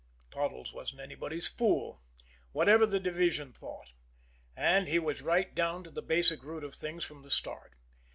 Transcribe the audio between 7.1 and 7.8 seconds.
the start.